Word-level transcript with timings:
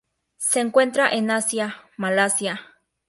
Se 0.39 0.59
encuentran 0.61 1.13
en 1.13 1.29
Asia: 1.29 1.75
Malasia. 1.95 2.61